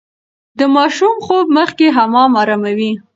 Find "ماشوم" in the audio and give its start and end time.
0.75-1.15